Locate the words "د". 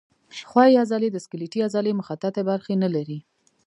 1.11-1.17